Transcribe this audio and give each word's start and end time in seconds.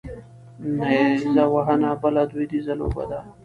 نیره 0.79 1.45
وهنه 1.53 1.91
بله 2.03 2.21
دودیزه 2.31 2.73
لوبه 2.79 3.03
ده. 3.09 3.19